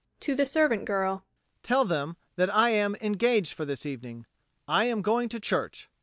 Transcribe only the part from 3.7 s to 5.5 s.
evening: I am going to